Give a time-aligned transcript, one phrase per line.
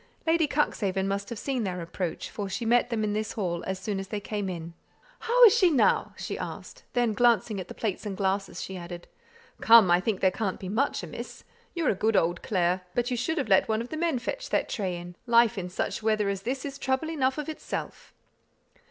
[0.25, 3.77] Lady Cuxhaven must have seen their approach, for she met them in this hall as
[3.77, 4.73] soon as they came in.
[5.19, 9.07] "How is she now?" she asked; then glancing at the plates and glasses, she added,
[9.61, 11.43] "Come, I think there can't be much amiss!
[11.75, 14.49] You're a good old Clare, but you should have let one of the men fetch
[14.49, 18.11] that tray in; life in such weather as this is trouble enough of itself."